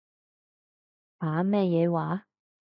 [1.19, 1.43] 吓？
[1.43, 2.25] 咩嘢話？